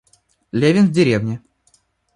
Левин 0.51 0.87
в 0.87 0.91
деревне. 0.93 1.43